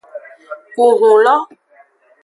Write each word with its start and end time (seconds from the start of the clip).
Ku 0.73 0.85
hun 0.99 1.15
lo. 1.25 1.35